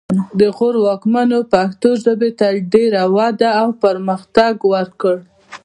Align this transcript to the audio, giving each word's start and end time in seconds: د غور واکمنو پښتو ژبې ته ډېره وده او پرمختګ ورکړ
د 0.39 0.41
غور 0.55 0.75
واکمنو 0.85 1.39
پښتو 1.53 1.89
ژبې 2.03 2.31
ته 2.39 2.47
ډېره 2.73 3.01
وده 3.17 3.49
او 3.61 3.67
پرمختګ 3.83 4.53
ورکړ 4.73 5.15